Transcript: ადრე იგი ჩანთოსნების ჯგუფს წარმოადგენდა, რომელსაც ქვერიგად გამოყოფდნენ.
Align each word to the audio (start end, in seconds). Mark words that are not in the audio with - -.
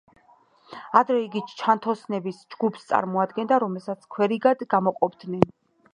ადრე 1.01 1.17
იგი 1.25 1.43
ჩანთოსნების 1.59 2.39
ჯგუფს 2.55 2.89
წარმოადგენდა, 2.93 3.63
რომელსაც 3.67 4.09
ქვერიგად 4.17 4.65
გამოყოფდნენ. 4.77 5.47